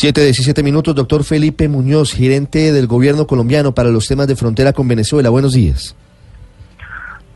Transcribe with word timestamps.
7, 0.00 0.62
minutos, 0.62 0.94
doctor 0.94 1.24
Felipe 1.24 1.68
Muñoz, 1.68 2.14
gerente 2.14 2.72
del 2.72 2.86
gobierno 2.86 3.26
colombiano 3.26 3.74
para 3.74 3.90
los 3.90 4.06
temas 4.08 4.26
de 4.28 4.34
frontera 4.34 4.72
con 4.72 4.88
Venezuela. 4.88 5.28
Buenos 5.28 5.52
días. 5.52 5.94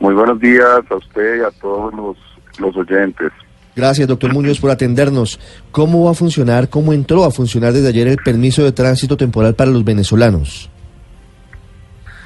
Muy 0.01 0.15
buenos 0.15 0.41
días 0.41 0.81
a 0.89 0.95
usted 0.97 1.41
y 1.41 1.41
a 1.41 1.51
todos 1.61 1.93
los, 1.93 2.17
los 2.59 2.75
oyentes. 2.75 3.33
Gracias, 3.77 4.09
doctor 4.09 4.33
Muñoz, 4.33 4.61
por 4.61 4.71
atendernos. 4.71 5.39
¿Cómo 5.73 6.07
va 6.07 6.13
a 6.13 6.15
funcionar, 6.15 6.71
cómo 6.71 6.95
entró 6.95 7.25
a 7.25 7.31
funcionar 7.31 7.75
desde 7.75 7.89
ayer 7.89 8.09
el 8.09 8.17
permiso 8.17 8.65
de 8.65 8.73
tránsito 8.73 9.17
temporal 9.17 9.55
para 9.55 9.71
los 9.71 9.85
venezolanos? 9.85 10.71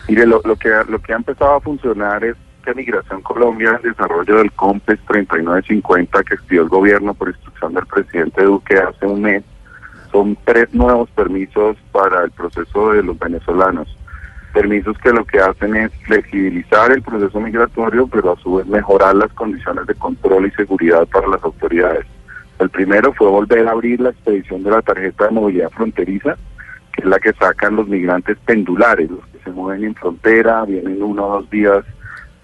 Mire, 0.09 0.24
lo, 0.24 0.41
lo, 0.45 0.55
que, 0.55 0.71
lo 0.88 1.01
que 1.01 1.15
ha 1.15 1.16
empezado 1.16 1.57
a 1.57 1.60
funcionar 1.60 2.23
es 2.23 2.37
que 2.65 2.74
Migración 2.74 3.23
Colombia, 3.23 3.80
el 3.82 3.91
desarrollo 3.91 4.37
del 4.37 4.52
COMPES 4.52 5.01
3950 5.09 6.23
que 6.23 6.35
estudió 6.35 6.62
el 6.62 6.69
gobierno 6.69 7.12
por 7.12 7.29
instrucción 7.29 7.74
del 7.74 7.87
presidente 7.87 8.45
Duque 8.45 8.77
hace 8.79 9.05
un 9.05 9.23
mes, 9.23 9.43
son 10.11 10.37
tres 10.45 10.73
nuevos 10.75 11.11
permisos 11.11 11.77
para 11.93 12.25
el 12.25 12.30
proceso 12.30 12.93
de 12.93 13.03
los 13.03 13.19
venezolanos. 13.19 13.88
Permisos 14.52 14.96
que 14.99 15.13
lo 15.13 15.24
que 15.24 15.38
hacen 15.38 15.77
es 15.77 15.93
flexibilizar 16.07 16.91
el 16.91 17.02
proceso 17.02 17.41
migratorio, 17.41 18.07
pero 18.07 18.32
a 18.32 18.37
su 18.41 18.57
vez 18.57 18.66
mejorar 18.66 19.15
las 19.15 19.32
condiciones 19.35 19.87
de 19.87 19.95
control 19.95 20.47
y 20.47 20.51
seguridad 20.52 21.07
para 21.09 21.29
las 21.29 21.43
autoridades. 21.45 22.07
El 22.59 22.71
primero 22.71 23.13
fue 23.13 23.29
volver 23.29 23.69
a 23.69 23.73
abrir 23.73 24.01
la 24.01 24.10
expedición 24.10 24.63
de 24.65 24.71
la 24.71 24.82
tarjeta 24.82 25.27
de 25.27 25.30
movilidad 25.30 25.71
fronteriza, 25.71 26.37
que 26.93 27.02
es 27.02 27.07
la 27.07 27.21
que 27.21 27.32
sacan 27.35 27.77
los 27.77 27.87
migrantes 27.87 28.37
pendulares, 28.45 29.10
los 29.10 29.25
que 29.27 29.38
se 29.45 29.51
mueven 29.51 29.85
en 29.85 29.95
frontera, 29.95 30.65
vienen 30.65 31.02
uno 31.02 31.27
o 31.27 31.32
dos 31.35 31.51
días 31.51 31.85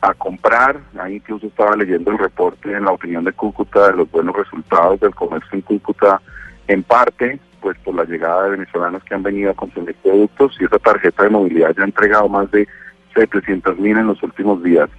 a 0.03 0.15
comprar. 0.15 0.79
Ahí 1.01 1.17
incluso 1.17 1.47
estaba 1.47 1.75
leyendo 1.75 2.13
el 2.13 2.19
reporte 2.19 2.71
en 2.71 2.85
la 2.85 2.93
opinión 2.93 3.25
de 3.25 3.33
Cúcuta 3.33 3.89
de 3.89 3.97
los 3.97 4.11
buenos 4.11 4.37
resultados 4.37 5.01
del 5.01 5.15
comercio 5.15 5.51
en 5.53 5.63
Cúcuta, 5.63 6.21
en 6.69 6.83
parte 6.83 7.41
pues 7.65 7.79
por 7.79 7.95
la 7.95 8.05
llegada 8.05 8.43
de 8.43 8.51
venezolanos 8.51 9.03
que 9.05 9.15
han 9.15 9.23
venido 9.23 9.51
a 9.51 9.55
consumir 9.55 9.97
productos 10.03 10.55
y 10.61 10.65
esa 10.65 10.79
tarjeta 10.79 11.23
de 11.23 11.31
movilidad 11.31 11.75
ya 11.75 11.83
ha 11.83 11.87
entregado 11.87 12.29
más 12.29 12.51
de 12.51 12.69
700 13.15 13.79
mil 13.79 13.97
en 13.97 14.07
los 14.07 14.23
últimos 14.23 14.63
días. 14.63 14.91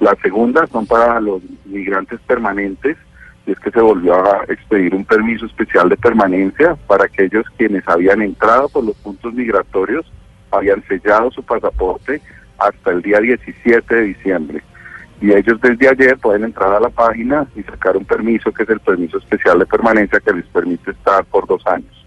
La 0.00 0.16
segunda 0.22 0.66
son 0.68 0.86
para 0.86 1.20
los 1.20 1.42
migrantes 1.66 2.18
permanentes 2.26 2.96
y 3.46 3.52
es 3.52 3.60
que 3.60 3.70
se 3.70 3.78
volvió 3.78 4.14
a 4.14 4.42
expedir 4.48 4.94
un 4.94 5.04
permiso 5.04 5.44
especial 5.44 5.90
de 5.90 5.98
permanencia 5.98 6.76
para 6.86 7.04
aquellos 7.04 7.44
quienes 7.58 7.86
habían 7.86 8.22
entrado 8.22 8.70
por 8.70 8.84
los 8.84 8.96
puntos 8.96 9.34
migratorios, 9.34 10.10
habían 10.50 10.82
sellado 10.88 11.30
su 11.30 11.42
pasaporte 11.42 12.22
hasta 12.56 12.90
el 12.90 13.02
día 13.02 13.20
17 13.20 13.94
de 13.94 14.02
diciembre. 14.02 14.62
Y 15.20 15.30
ellos 15.30 15.60
desde 15.60 15.90
ayer 15.90 16.16
pueden 16.16 16.44
entrar 16.44 16.72
a 16.72 16.80
la 16.80 16.88
página 16.88 17.46
y 17.54 17.62
sacar 17.64 17.98
un 17.98 18.06
permiso 18.06 18.50
que 18.50 18.62
es 18.62 18.70
el 18.70 18.80
permiso 18.80 19.18
especial 19.18 19.58
de 19.58 19.66
permanencia 19.66 20.20
que 20.20 20.32
les 20.32 20.46
permite 20.46 20.90
estar 20.90 21.22
por 21.26 21.46
dos 21.46 21.62
años. 21.66 22.03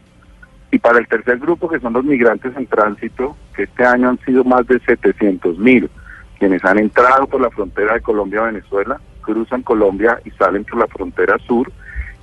Y 0.71 0.79
para 0.79 0.99
el 0.99 1.07
tercer 1.07 1.39
grupo, 1.39 1.69
que 1.69 1.79
son 1.79 1.93
los 1.93 2.03
migrantes 2.03 2.55
en 2.57 2.65
tránsito, 2.65 3.35
que 3.55 3.63
este 3.63 3.85
año 3.85 4.09
han 4.09 4.19
sido 4.19 4.43
más 4.43 4.67
de 4.67 4.79
700 4.79 5.57
mil, 5.57 5.89
quienes 6.39 6.63
han 6.65 6.77
entrado 6.77 7.27
por 7.27 7.41
la 7.41 7.49
frontera 7.49 7.93
de 7.93 8.01
Colombia-Venezuela, 8.01 8.99
cruzan 9.21 9.61
Colombia 9.63 10.19
y 10.25 10.31
salen 10.31 10.65
por 10.65 10.79
la 10.79 10.87
frontera 10.87 11.37
sur, 11.39 11.71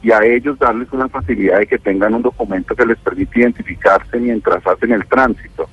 y 0.02 0.12
a 0.12 0.22
ellos 0.22 0.58
darles 0.58 0.92
una 0.92 1.08
facilidad 1.08 1.60
de 1.60 1.66
que 1.66 1.78
tengan 1.78 2.14
un 2.14 2.22
documento 2.22 2.76
que 2.76 2.84
les 2.84 2.98
permite 2.98 3.40
identificarse 3.40 4.18
mientras 4.18 4.64
hacen 4.66 4.92
el 4.92 5.06
tránsito. 5.06 5.68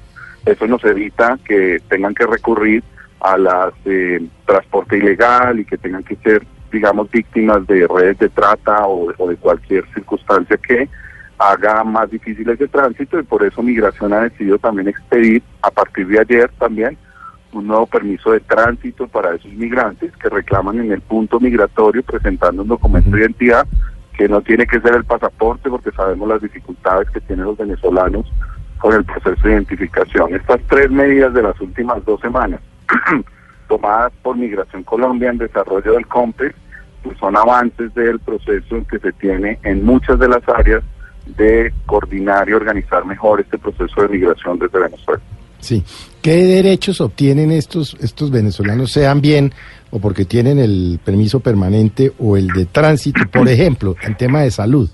Eso 0.45 0.65
nos 0.67 0.83
evita 0.85 1.37
que 1.43 1.81
tengan 1.89 2.15
que 2.15 2.25
recurrir 2.25 2.81
a 3.19 3.37
las 3.37 3.73
eh, 3.85 4.25
transporte 4.45 4.97
ilegal 4.97 5.59
y 5.59 5.65
que 5.65 5.77
tengan 5.77 6.03
que 6.03 6.15
ser, 6.15 6.43
digamos, 6.71 7.11
víctimas 7.11 7.67
de 7.67 7.85
redes 7.87 8.19
de 8.19 8.29
trata 8.29 8.87
o, 8.87 9.13
o 9.17 9.29
de 9.29 9.35
cualquier 9.35 9.85
circunstancia 9.93 10.57
que 10.57 10.87
haga 11.41 11.83
más 11.83 12.11
difícil 12.11 12.47
ese 12.49 12.67
tránsito 12.67 13.19
y 13.19 13.23
por 13.23 13.43
eso 13.43 13.63
Migración 13.63 14.13
ha 14.13 14.21
decidido 14.21 14.59
también 14.59 14.87
expedir 14.87 15.41
a 15.63 15.71
partir 15.71 16.07
de 16.07 16.19
ayer 16.19 16.51
también 16.59 16.97
un 17.51 17.65
nuevo 17.65 17.87
permiso 17.87 18.31
de 18.31 18.39
tránsito 18.41 19.07
para 19.07 19.33
esos 19.33 19.51
migrantes 19.53 20.15
que 20.17 20.29
reclaman 20.29 20.79
en 20.79 20.91
el 20.91 21.01
punto 21.01 21.39
migratorio 21.39 22.03
presentando 22.03 22.61
un 22.61 22.67
documento 22.67 23.09
de 23.09 23.21
identidad 23.21 23.65
que 24.15 24.29
no 24.29 24.41
tiene 24.41 24.67
que 24.67 24.79
ser 24.81 24.95
el 24.95 25.03
pasaporte 25.03 25.69
porque 25.69 25.91
sabemos 25.91 26.29
las 26.29 26.41
dificultades 26.41 27.09
que 27.09 27.21
tienen 27.21 27.45
los 27.45 27.57
venezolanos 27.57 28.31
con 28.77 28.93
el 28.93 29.03
proceso 29.03 29.47
de 29.47 29.53
identificación. 29.53 30.35
Estas 30.35 30.61
tres 30.67 30.91
medidas 30.91 31.33
de 31.33 31.41
las 31.41 31.59
últimas 31.59 32.05
dos 32.05 32.21
semanas 32.21 32.61
tomadas 33.67 34.13
por 34.21 34.37
Migración 34.37 34.83
Colombia 34.83 35.31
en 35.31 35.39
desarrollo 35.39 35.93
del 35.93 36.05
COMPES 36.05 36.53
pues 37.01 37.17
son 37.17 37.35
avances 37.35 37.91
del 37.95 38.19
proceso 38.19 38.85
que 38.87 38.99
se 38.99 39.11
tiene 39.13 39.57
en 39.63 39.83
muchas 39.83 40.19
de 40.19 40.27
las 40.27 40.47
áreas 40.47 40.83
de 41.35 41.73
coordinar 41.85 42.49
y 42.49 42.53
organizar 42.53 43.05
mejor 43.05 43.41
este 43.41 43.57
proceso 43.57 44.01
de 44.01 44.07
migración 44.09 44.59
desde 44.59 44.79
Venezuela. 44.79 45.21
Sí. 45.59 45.83
¿Qué 46.21 46.45
derechos 46.45 47.01
obtienen 47.01 47.51
estos, 47.51 47.95
estos 47.99 48.31
venezolanos, 48.31 48.91
sean 48.91 49.21
bien 49.21 49.53
o 49.91 49.99
porque 49.99 50.25
tienen 50.25 50.59
el 50.59 50.99
permiso 51.03 51.39
permanente 51.39 52.11
o 52.19 52.37
el 52.37 52.47
de 52.47 52.65
tránsito, 52.65 53.21
por 53.31 53.47
ejemplo, 53.47 53.95
en 54.01 54.15
tema 54.15 54.41
de 54.41 54.51
salud? 54.51 54.89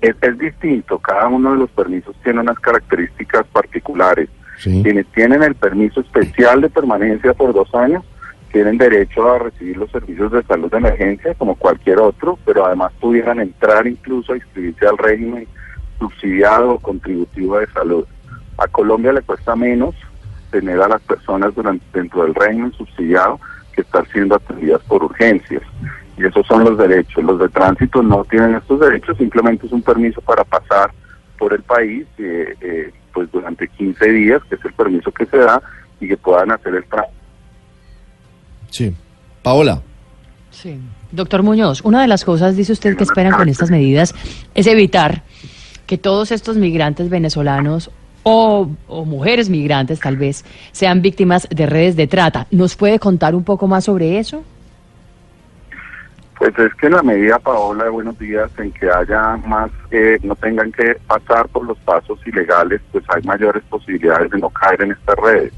Es, 0.00 0.14
es 0.20 0.38
distinto, 0.38 0.98
cada 0.98 1.28
uno 1.28 1.52
de 1.52 1.58
los 1.58 1.70
permisos 1.70 2.14
tiene 2.22 2.40
unas 2.40 2.58
características 2.58 3.46
particulares. 3.48 4.28
Quienes 4.62 5.06
tienen 5.12 5.44
el 5.44 5.54
permiso 5.54 6.00
especial 6.00 6.60
de 6.60 6.68
permanencia 6.68 7.32
por 7.32 7.54
dos 7.54 7.72
años 7.76 8.02
tienen 8.58 8.76
derecho 8.76 9.32
a 9.32 9.38
recibir 9.38 9.76
los 9.76 9.88
servicios 9.88 10.32
de 10.32 10.42
salud 10.42 10.68
de 10.68 10.78
emergencia 10.78 11.32
como 11.34 11.54
cualquier 11.54 12.00
otro, 12.00 12.36
pero 12.44 12.66
además 12.66 12.92
pudieran 12.98 13.38
entrar 13.38 13.86
incluso 13.86 14.32
a 14.32 14.36
inscribirse 14.36 14.84
al 14.84 14.98
régimen 14.98 15.46
subsidiado 16.00 16.72
o 16.72 16.78
contributivo 16.80 17.60
de 17.60 17.68
salud. 17.68 18.04
A 18.56 18.66
Colombia 18.66 19.12
le 19.12 19.22
cuesta 19.22 19.54
menos 19.54 19.94
tener 20.50 20.82
a 20.82 20.88
las 20.88 21.00
personas 21.02 21.54
durante, 21.54 21.86
dentro 21.92 22.24
del 22.24 22.34
régimen 22.34 22.72
subsidiado 22.72 23.38
que 23.72 23.82
estar 23.82 24.04
siendo 24.08 24.34
atendidas 24.34 24.80
por 24.88 25.04
urgencias. 25.04 25.62
Y 26.16 26.26
esos 26.26 26.44
son 26.44 26.64
los 26.64 26.76
derechos. 26.76 27.22
Los 27.22 27.38
de 27.38 27.48
tránsito 27.50 28.02
no 28.02 28.24
tienen 28.24 28.56
estos 28.56 28.80
derechos, 28.80 29.18
simplemente 29.18 29.66
es 29.66 29.72
un 29.72 29.82
permiso 29.82 30.20
para 30.22 30.42
pasar 30.42 30.90
por 31.38 31.52
el 31.52 31.62
país 31.62 32.08
eh, 32.18 32.56
eh, 32.60 32.92
pues 33.14 33.30
durante 33.30 33.68
15 33.68 34.04
días, 34.10 34.42
que 34.48 34.56
es 34.56 34.64
el 34.64 34.72
permiso 34.72 35.12
que 35.12 35.26
se 35.26 35.36
da, 35.36 35.62
y 36.00 36.08
que 36.08 36.16
puedan 36.16 36.50
hacer 36.50 36.74
el 36.74 36.84
tránsito 36.86 37.17
Sí. 38.70 38.94
Paola. 39.42 39.82
Sí. 40.50 40.78
Doctor 41.12 41.42
Muñoz, 41.42 41.80
una 41.82 42.02
de 42.02 42.08
las 42.08 42.24
cosas, 42.24 42.56
dice 42.56 42.72
usted, 42.72 42.96
que 42.96 43.04
esperan 43.04 43.32
con 43.32 43.48
estas 43.48 43.70
medidas 43.70 44.14
es 44.54 44.66
evitar 44.66 45.22
que 45.86 45.96
todos 45.96 46.32
estos 46.32 46.56
migrantes 46.56 47.08
venezolanos 47.08 47.90
o, 48.24 48.68
o, 48.88 49.04
mujeres 49.04 49.48
migrantes 49.48 50.00
tal 50.00 50.16
vez 50.16 50.44
sean 50.72 51.00
víctimas 51.00 51.48
de 51.50 51.66
redes 51.66 51.96
de 51.96 52.06
trata. 52.06 52.46
¿Nos 52.50 52.76
puede 52.76 52.98
contar 52.98 53.34
un 53.34 53.44
poco 53.44 53.66
más 53.66 53.84
sobre 53.84 54.18
eso? 54.18 54.44
Pues 56.38 56.56
es 56.58 56.72
que 56.74 56.86
en 56.86 56.92
la 56.92 57.02
medida, 57.02 57.38
Paola, 57.38 57.84
de 57.84 57.90
buenos 57.90 58.16
días, 58.18 58.50
en 58.58 58.70
que 58.70 58.88
haya 58.88 59.36
más, 59.38 59.70
eh, 59.90 60.18
no 60.22 60.36
tengan 60.36 60.70
que 60.70 60.96
pasar 61.06 61.48
por 61.48 61.64
los 61.64 61.76
pasos 61.78 62.18
ilegales, 62.26 62.80
pues 62.92 63.02
hay 63.08 63.22
mayores 63.22 63.62
posibilidades 63.64 64.30
de 64.30 64.38
no 64.38 64.48
caer 64.50 64.82
en 64.82 64.92
estas 64.92 65.16
redes. 65.16 65.52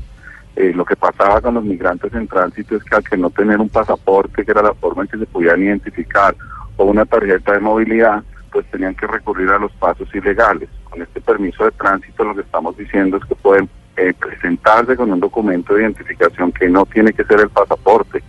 Eh, 0.56 0.73
lo 0.75 0.85
que 0.85 0.97
pasaba 0.97 1.41
con 1.41 1.55
los 1.55 1.64
migrantes 1.64 2.12
en 2.12 2.26
tránsito 2.26 2.76
es 2.76 2.85
que 2.85 2.97
al 2.97 3.05
que 3.05 3.17
no 3.17 3.31
tener 3.31 3.61
un 3.61 3.69
pasaporte, 3.69 4.44
que 4.44 4.50
era 4.50 4.62
la 4.62 4.75
forma 4.75 5.02
en 5.02 5.08
que 5.08 5.19
se 5.19 5.26
podían 5.26 5.62
identificar, 5.62 6.35
o 6.76 6.85
una 6.85 7.06
tarjeta 7.06 7.52
de 7.52 7.61
movilidad, 7.61 8.23
pues 8.52 8.67
tenían 8.70 8.94
que 8.94 9.06
recurrir 9.06 9.49
a 9.50 9.58
los 9.58 9.73
pasos 9.73 10.12
ilegales. 10.14 10.69
Con 10.85 11.02
este 11.02 11.20
permiso 11.20 11.64
de 11.64 11.70
tránsito 11.73 12.25
lo 12.25 12.35
que 12.35 12.41
estamos 12.41 12.76
diciendo 12.76 13.17
es 13.17 13.25
que 13.25 13.35
pueden 13.37 13.69
eh, 13.97 14.12
presentarse 14.19 14.97
con 14.97 15.12
un 15.12 15.20
documento 15.20 15.75
de 15.75 15.82
identificación 15.82 16.53
que 16.53 16.69
no 16.69 16.85
tiene 16.87 17.12
que 17.12 17.25
ser 17.25 17.41
el 17.41 17.50
pasaporte 17.50 18.23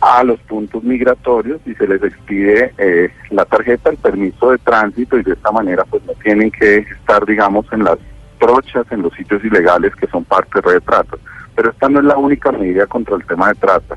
a 0.00 0.22
los 0.22 0.38
puntos 0.40 0.84
migratorios 0.84 1.60
y 1.66 1.74
se 1.74 1.88
les 1.88 2.02
expide 2.02 2.72
eh, 2.78 3.10
la 3.30 3.44
tarjeta, 3.44 3.90
el 3.90 3.96
permiso 3.96 4.50
de 4.50 4.58
tránsito 4.58 5.18
y 5.18 5.22
de 5.22 5.32
esta 5.32 5.50
manera 5.50 5.84
pues 5.84 6.04
no 6.04 6.12
tienen 6.22 6.50
que 6.50 6.78
estar 6.78 7.24
digamos 7.26 7.66
en 7.72 7.84
las 7.84 7.98
trochas 8.38 8.90
en 8.90 9.02
los 9.02 9.12
sitios 9.14 9.44
ilegales 9.44 9.94
que 9.96 10.06
son 10.08 10.24
parte 10.24 10.60
de 10.60 10.80
trata. 10.80 11.16
Pero 11.54 11.70
esta 11.70 11.88
no 11.88 12.00
es 12.00 12.04
la 12.04 12.16
única 12.16 12.52
medida 12.52 12.86
contra 12.86 13.16
el 13.16 13.24
tema 13.24 13.48
de 13.48 13.54
trata. 13.54 13.96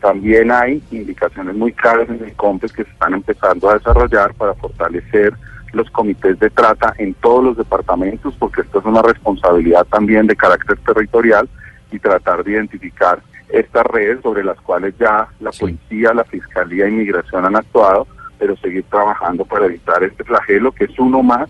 También 0.00 0.50
hay 0.50 0.82
indicaciones 0.90 1.54
muy 1.54 1.72
claras 1.72 2.08
en 2.08 2.22
el 2.22 2.32
COMPES 2.34 2.72
que 2.72 2.84
se 2.84 2.90
están 2.90 3.14
empezando 3.14 3.70
a 3.70 3.74
desarrollar 3.74 4.34
para 4.34 4.54
fortalecer 4.54 5.34
los 5.72 5.90
comités 5.90 6.38
de 6.38 6.50
trata 6.50 6.94
en 6.98 7.14
todos 7.14 7.44
los 7.44 7.56
departamentos, 7.56 8.34
porque 8.38 8.62
esto 8.62 8.78
es 8.78 8.84
una 8.84 9.02
responsabilidad 9.02 9.84
también 9.86 10.26
de 10.26 10.36
carácter 10.36 10.78
territorial 10.78 11.48
y 11.92 11.98
tratar 11.98 12.44
de 12.44 12.52
identificar 12.52 13.20
estas 13.48 13.84
redes 13.86 14.20
sobre 14.22 14.42
las 14.42 14.60
cuales 14.60 14.94
ya 14.98 15.28
la 15.40 15.50
policía, 15.50 16.12
la 16.14 16.24
fiscalía, 16.24 16.88
inmigración 16.88 17.44
han 17.44 17.56
actuado, 17.56 18.06
pero 18.38 18.56
seguir 18.56 18.84
trabajando 18.84 19.44
para 19.44 19.66
evitar 19.66 20.02
este 20.02 20.24
flagelo 20.24 20.72
que 20.72 20.84
es 20.84 20.98
uno 20.98 21.22
más 21.22 21.48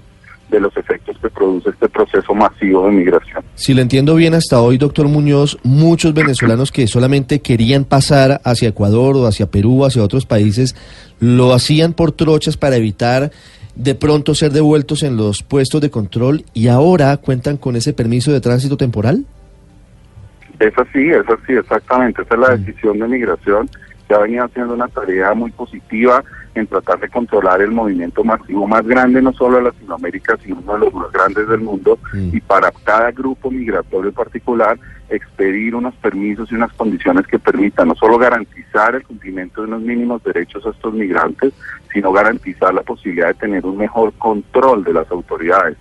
de 0.51 0.61
los 0.61 0.77
efectos 0.77 1.17
que 1.21 1.29
produce 1.29 1.71
este 1.71 1.89
proceso 1.89 2.35
masivo 2.35 2.87
de 2.87 2.93
migración. 2.93 3.45
Si 3.55 3.75
le 3.75 3.83
entiendo 3.83 4.15
bien 4.15 4.35
hasta 4.35 4.61
hoy, 4.61 4.79
doctor 4.79 5.09
Muñoz, 5.09 5.59
muchos 5.65 6.15
venezolanos 6.15 6.71
que 6.71 6.87
solamente 6.87 7.41
querían 7.41 7.85
pasar 7.85 8.41
hacia 8.45 8.69
Ecuador 8.69 9.17
o 9.17 9.27
hacia 9.27 9.51
Perú 9.51 9.83
o 9.83 9.87
hacia 9.87 10.03
otros 10.03 10.27
países, 10.27 10.77
lo 11.21 11.53
hacían 11.53 11.95
por 11.95 12.13
trochas 12.13 12.57
para 12.57 12.77
evitar 12.77 13.31
de 13.75 13.95
pronto 13.95 14.35
ser 14.35 14.53
devueltos 14.53 15.03
en 15.03 15.17
los 15.17 15.43
puestos 15.43 15.81
de 15.81 15.91
control 15.91 16.45
y 16.55 16.69
ahora 16.69 17.17
cuentan 17.19 17.57
con 17.57 17.77
ese 17.77 17.93
permiso 17.93 18.33
de 18.33 18.41
tránsito 18.41 18.77
temporal. 18.77 19.25
Es 20.59 20.73
así, 20.79 21.11
es 21.11 21.29
así, 21.29 21.53
exactamente. 21.53 22.23
Esa 22.23 22.35
es 22.35 22.41
la 22.41 22.57
decisión 22.57 22.99
de 22.99 23.09
migración 23.09 23.69
que 24.07 24.15
ha 24.15 24.19
venido 24.19 24.45
haciendo 24.45 24.75
una 24.75 24.89
tarea 24.89 25.35
muy 25.35 25.51
positiva 25.51 26.23
en 26.55 26.67
tratar 26.67 26.99
de 27.01 27.09
controlar 27.09 27.61
el 27.61 27.71
movimiento 27.71 28.25
masivo 28.25 28.67
más 28.67 28.87
grande, 28.87 29.21
no 29.21 29.33
solo 29.33 29.59
de 29.59 29.65
Latinoamérica, 29.65 30.39
sino 30.43 30.61
uno 30.61 30.73
de 30.75 30.79
los 30.79 30.95
más 30.95 31.13
grandes 31.13 31.47
del 31.49 31.61
mundo, 31.61 31.99
y 32.15 32.41
para 32.41 32.71
cada 32.85 33.11
grupo 33.11 33.51
migratorio 33.51 34.09
en 34.09 34.15
particular, 34.15 34.79
expedir 35.09 35.75
unos 35.75 35.95
permisos 35.97 36.51
y 36.51 36.55
unas 36.55 36.73
condiciones 36.73 37.27
que 37.27 37.39
permitan 37.39 37.89
no 37.89 37.95
solo 37.95 38.19
garantizar 38.19 38.95
el 38.95 39.05
cumplimiento 39.05 39.61
de 39.61 39.69
unos 39.69 39.83
mínimos 39.83 40.23
derechos 40.25 40.67
a 40.67 40.71
estos 40.71 40.95
migrantes, 40.95 41.53
sino 41.93 42.11
garantizar 42.13 42.75
la 42.75 42.83
posibilidad 42.83 43.29
de 43.29 43.35
tener 43.35 43.67
un 43.67 43.77
mejor 43.77 44.13
control 44.15 44.83
de 44.83 44.95
las 44.95 45.11
autoridades. 45.11 45.77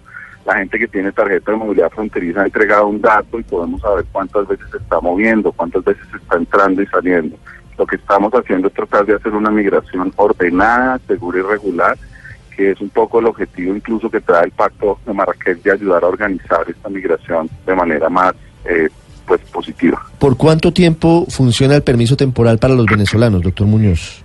La 0.46 0.58
gente 0.58 0.78
que 0.78 0.88
tiene 0.88 1.12
tarjeta 1.12 1.52
de 1.52 1.58
movilidad 1.58 1.90
fronteriza 1.90 2.42
ha 2.42 2.46
entregado 2.46 2.88
un 2.88 3.02
dato 3.02 3.40
y 3.40 3.44
podemos 3.44 3.82
saber 3.82 4.06
cuántas 4.12 4.48
veces 4.48 4.70
se 4.70 4.78
está 4.78 5.00
moviendo, 5.02 5.52
cuántas 5.52 5.84
veces 5.84 6.06
está 6.14 6.36
entrando 6.36 6.84
y 6.84 6.86
saliendo. 6.88 7.36
Lo 7.78 7.86
que 7.86 7.98
estamos 7.98 8.32
haciendo 8.34 8.68
es 8.68 8.74
tratar 8.74 9.06
de 9.06 9.16
hacer 9.16 9.34
una 9.34 9.52
migración 9.52 10.14
ordenada, 10.16 11.00
segura 11.08 11.40
y 11.40 11.42
regular, 11.42 11.98
que 12.56 12.72
es 12.72 12.82
un 12.82 12.90
poco 12.90 13.20
el 13.20 13.26
objetivo 13.26 13.76
incluso 13.76 14.10
que 14.10 14.22
trae 14.22 14.46
el 14.46 14.52
Pacto 14.52 15.00
de 15.06 15.14
Marrakech 15.14 15.62
de 15.62 15.72
ayudar 15.72 16.04
a 16.04 16.08
organizar 16.08 16.66
esta 16.68 16.90
migración 16.90 17.50
de 17.66 17.76
manera 17.76 18.10
más 18.10 18.34
eh, 18.64 18.90
pues 19.28 19.42
positiva. 19.52 20.02
¿Por 20.20 20.38
cuánto 20.38 20.72
tiempo 20.72 21.26
funciona 21.30 21.76
el 21.76 21.84
permiso 21.84 22.16
temporal 22.16 22.58
para 22.58 22.76
los 22.76 22.86
venezolanos, 22.86 23.42
doctor 23.42 23.68
Muñoz? 23.68 24.24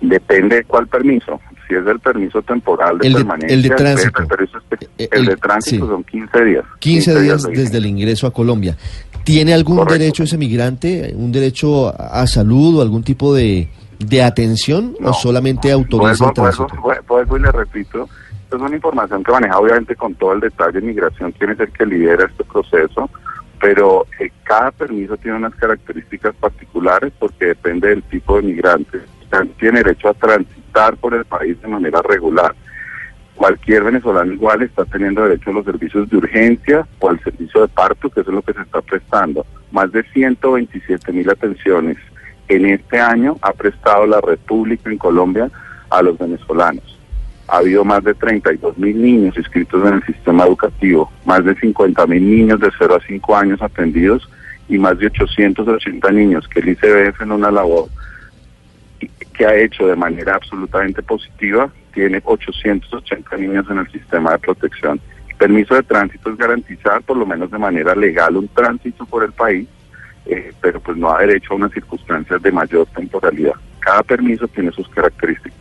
Depende 0.00 0.56
de 0.56 0.64
cuál 0.64 0.86
permiso. 0.88 1.40
Si 1.70 1.76
es 1.76 1.86
el 1.86 2.00
permiso 2.00 2.42
temporal 2.42 2.98
de 2.98 3.06
El 3.06 3.12
de- 3.12 3.18
permanencia, 3.20 3.54
el 3.54 3.62
de 3.62 3.70
tránsito. 3.70 4.22
pero 4.28 4.44
eso 4.44 4.58
es- 4.58 4.88
Eh, 4.98 5.08
el, 5.12 5.20
el- 5.20 5.26
de 5.26 5.36
tránsito 5.36 5.84
sí. 5.86 5.90
son 5.92 6.02
15 6.04 6.44
días. 6.44 6.64
15 6.80 7.20
días 7.20 7.42
de 7.44 7.52
desde 7.52 7.78
el 7.78 7.86
ingreso 7.86 8.26
a 8.26 8.32
Colombia. 8.32 8.76
¿Tiene 9.22 9.54
algún 9.54 9.76
Correcto. 9.76 9.98
derecho 9.98 10.22
ese 10.24 10.36
migrante, 10.36 11.12
un 11.14 11.30
derecho 11.30 11.94
a 11.96 12.26
salud 12.26 12.78
o 12.78 12.82
algún 12.82 13.04
tipo 13.04 13.32
de, 13.34 13.68
de 14.00 14.22
atención 14.22 14.96
o 15.00 15.12
solamente 15.12 15.70
autoriza 15.70 16.26
el 16.28 16.34
tránsito? 16.34 16.66
vuelvo- 16.82 17.02
vuelvo 17.06 17.36
y 17.36 17.40
le 17.40 17.52
repito, 17.52 18.08
es 18.52 18.60
una 18.60 18.74
información 18.74 19.22
que 19.22 19.30
maneja 19.30 19.58
obviamente 19.60 19.94
con 19.94 20.14
todo 20.16 20.32
el 20.32 20.40
detalle 20.40 20.80
migración, 20.80 21.32
quién 21.38 21.50
es 21.50 21.60
el 21.60 21.70
que 21.70 21.86
lidera 21.86 22.24
este 22.26 22.42
proceso, 22.44 23.08
pero 23.60 24.06
eh, 24.18 24.28
cada 24.42 24.72
permiso 24.72 25.16
tiene 25.18 25.36
unas 25.36 25.54
características 25.54 26.34
particulares 26.40 27.12
porque 27.18 27.46
depende 27.46 27.90
del 27.90 28.02
tipo 28.02 28.36
de 28.38 28.42
migrante. 28.42 28.98
Tiene 29.58 29.82
derecho 29.82 30.08
a 30.08 30.14
transitar 30.14 30.96
por 30.96 31.14
el 31.14 31.24
país 31.24 31.60
de 31.60 31.68
manera 31.68 32.02
regular. 32.02 32.54
Cualquier 33.36 33.84
venezolano 33.84 34.32
igual 34.32 34.62
está 34.62 34.84
teniendo 34.84 35.22
derecho 35.22 35.50
a 35.50 35.54
los 35.54 35.64
servicios 35.64 36.10
de 36.10 36.16
urgencia 36.16 36.86
o 36.98 37.08
al 37.08 37.20
servicio 37.22 37.62
de 37.62 37.68
parto, 37.68 38.10
que 38.10 38.20
eso 38.20 38.30
es 38.30 38.34
lo 38.34 38.42
que 38.42 38.52
se 38.52 38.60
está 38.60 38.82
prestando. 38.82 39.46
Más 39.70 39.90
de 39.92 40.02
127 40.12 41.12
mil 41.12 41.30
atenciones 41.30 41.96
en 42.48 42.66
este 42.66 42.98
año 42.98 43.38
ha 43.40 43.52
prestado 43.52 44.06
la 44.06 44.20
República 44.20 44.90
en 44.90 44.98
Colombia 44.98 45.50
a 45.88 46.02
los 46.02 46.18
venezolanos. 46.18 46.98
Ha 47.48 47.58
habido 47.58 47.84
más 47.84 48.04
de 48.04 48.14
32 48.14 48.76
mil 48.78 49.00
niños 49.00 49.36
inscritos 49.36 49.86
en 49.86 49.94
el 49.94 50.02
sistema 50.04 50.44
educativo, 50.44 51.10
más 51.24 51.44
de 51.44 51.54
50 51.54 52.06
mil 52.08 52.30
niños 52.30 52.60
de 52.60 52.70
0 52.76 52.96
a 52.96 53.06
5 53.06 53.36
años 53.36 53.62
atendidos 53.62 54.28
y 54.68 54.78
más 54.78 54.98
de 54.98 55.06
880 55.06 56.10
niños 56.12 56.46
que 56.48 56.60
el 56.60 56.70
ICBF 56.70 57.22
en 57.22 57.32
una 57.32 57.50
labor 57.50 57.88
ha 59.46 59.56
hecho 59.56 59.86
de 59.86 59.96
manera 59.96 60.34
absolutamente 60.34 61.02
positiva, 61.02 61.70
tiene 61.92 62.20
880 62.24 63.36
niños 63.36 63.66
en 63.70 63.78
el 63.78 63.90
sistema 63.90 64.32
de 64.32 64.38
protección. 64.38 65.00
Permiso 65.38 65.74
de 65.74 65.82
tránsito 65.82 66.30
es 66.30 66.36
garantizar, 66.36 67.02
por 67.02 67.16
lo 67.16 67.26
menos 67.26 67.50
de 67.50 67.58
manera 67.58 67.94
legal, 67.94 68.36
un 68.36 68.48
tránsito 68.48 69.06
por 69.06 69.24
el 69.24 69.32
país, 69.32 69.66
eh, 70.26 70.52
pero 70.60 70.80
pues 70.80 70.96
no 70.96 71.10
ha 71.10 71.20
derecho 71.20 71.52
a 71.52 71.56
unas 71.56 71.72
circunstancias 71.72 72.42
de 72.42 72.52
mayor 72.52 72.86
temporalidad. 72.94 73.54
Cada 73.80 74.02
permiso 74.02 74.46
tiene 74.48 74.70
sus 74.72 74.88
características. 74.88 75.58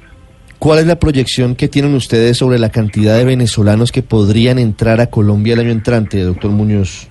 ¿Cuál 0.59 0.79
es 0.79 0.87
la 0.87 0.99
proyección 0.99 1.55
que 1.55 1.69
tienen 1.69 1.95
ustedes 1.95 2.37
sobre 2.37 2.59
la 2.59 2.69
cantidad 2.69 3.17
de 3.17 3.23
venezolanos 3.23 3.93
que 3.93 4.03
podrían 4.03 4.59
entrar 4.59 4.99
a 4.99 5.07
Colombia 5.07 5.53
el 5.53 5.61
año 5.61 5.71
entrante, 5.71 6.21
doctor 6.21 6.51
Muñoz? 6.51 7.08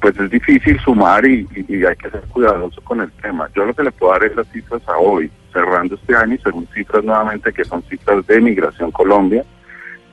Pues 0.00 0.16
es 0.20 0.30
difícil 0.30 0.78
sumar 0.78 1.26
y, 1.26 1.48
y- 1.68 1.84
hay 1.84 1.96
que 1.96 2.08
ser 2.08 2.20
cuidadoso 2.28 2.80
con 2.82 3.00
el 3.00 3.10
tema. 3.10 3.48
Yo 3.56 3.64
lo 3.64 3.74
que 3.74 3.82
le 3.82 3.90
puedo 3.90 4.12
dar 4.12 4.22
es 4.22 4.36
las 4.36 4.46
cifras 4.52 4.80
a 4.86 4.96
hoy, 4.98 5.28
cerrando 5.52 5.96
este 5.96 6.14
año 6.14 6.34
y 6.34 6.38
según 6.38 6.68
cifras 6.72 7.02
nuevamente 7.02 7.52
que 7.52 7.64
son 7.64 7.82
cifras 7.82 8.24
de 8.28 8.40
Migración 8.40 8.92
Colombia, 8.92 9.44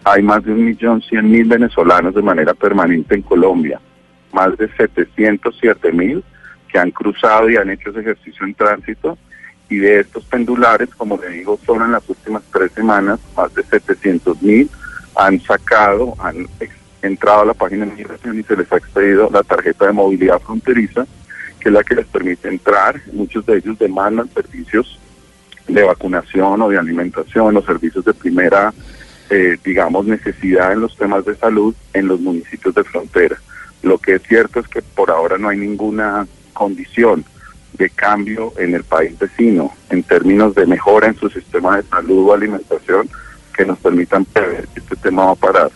hay 0.03 0.23
más 0.23 0.43
de 0.43 0.53
un 0.53 0.65
millón 0.65 0.99
cien 1.03 1.29
mil 1.29 1.45
venezolanos 1.47 2.15
de 2.15 2.23
manera 2.23 2.55
permanente 2.55 3.13
en 3.13 3.21
Colombia, 3.21 3.79
más 4.33 4.57
de 4.57 4.67
707 4.77 5.91
mil 5.91 6.23
que 6.67 6.79
han 6.79 6.89
cruzado 6.89 7.47
y 7.47 7.57
han 7.57 7.69
hecho 7.69 7.91
ese 7.91 7.99
ejercicio 7.99 8.43
en 8.47 8.55
tránsito 8.55 9.15
y 9.69 9.77
de 9.77 9.99
estos 9.99 10.25
pendulares, 10.25 10.89
como 10.95 11.17
le 11.17 11.29
digo, 11.29 11.59
solo 11.63 11.85
en 11.85 11.91
las 11.91 12.09
últimas 12.09 12.41
tres 12.51 12.71
semanas, 12.71 13.19
más 13.37 13.53
de 13.53 13.61
700 13.61 14.41
mil 14.41 14.67
han 15.15 15.39
sacado, 15.41 16.15
han 16.17 16.47
entrado 17.01 17.41
a 17.41 17.45
la 17.45 17.53
página 17.53 17.85
de 17.85 17.93
migración 17.93 18.39
y 18.39 18.43
se 18.43 18.55
les 18.55 18.71
ha 18.71 18.77
expedido 18.77 19.29
la 19.31 19.43
tarjeta 19.43 19.87
de 19.87 19.93
movilidad 19.93 20.39
fronteriza, 20.39 21.05
que 21.59 21.69
es 21.69 21.73
la 21.73 21.83
que 21.83 21.95
les 21.95 22.05
permite 22.07 22.47
entrar. 22.47 23.01
Muchos 23.13 23.45
de 23.45 23.57
ellos 23.57 23.77
demandan 23.79 24.29
servicios 24.33 24.99
de 25.67 25.83
vacunación 25.83 26.61
o 26.61 26.69
de 26.69 26.77
alimentación 26.77 27.55
o 27.55 27.61
servicios 27.61 28.03
de 28.05 28.13
primera, 28.13 28.73
eh, 29.29 29.57
digamos, 29.63 30.05
necesidad 30.05 30.73
en 30.73 30.81
los 30.81 30.95
temas 30.95 31.25
de 31.25 31.35
salud 31.35 31.73
en 31.93 32.07
los 32.07 32.19
municipios 32.19 32.75
de 32.75 32.83
frontera. 32.83 33.37
Lo 33.83 33.97
que 33.97 34.15
es 34.15 34.23
cierto 34.23 34.59
es 34.59 34.67
que 34.67 34.81
por 34.81 35.09
ahora 35.09 35.37
no 35.37 35.49
hay 35.49 35.57
ninguna 35.57 36.27
condición 36.53 37.25
de 37.73 37.89
cambio 37.89 38.53
en 38.57 38.75
el 38.75 38.83
país 38.83 39.17
vecino 39.17 39.73
en 39.89 40.03
términos 40.03 40.53
de 40.53 40.65
mejora 40.65 41.07
en 41.07 41.15
su 41.17 41.29
sistema 41.29 41.77
de 41.77 41.83
salud 41.83 42.27
o 42.27 42.33
alimentación 42.33 43.09
que 43.55 43.65
nos 43.65 43.79
permitan 43.79 44.25
prever 44.25 44.67
que 44.67 44.79
este 44.81 44.95
tema 44.97 45.25
va 45.25 45.31
a 45.31 45.35
parar. 45.35 45.71